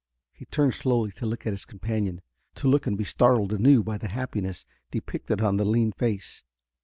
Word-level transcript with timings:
He 0.33 0.45
turned 0.45 0.73
slowly 0.73 1.11
to 1.11 1.27
look 1.27 1.45
at 1.45 1.53
his 1.53 1.63
companion; 1.63 2.21
to 2.55 2.67
look 2.67 2.87
and 2.87 2.97
be 2.97 3.03
startled 3.03 3.53
anew 3.53 3.83
by 3.83 3.99
the 3.99 4.07
happiness 4.07 4.65
depicted 4.89 5.41
on 5.41 5.57
the 5.57 5.63
lean 5.65 5.91
face. 5.91 6.43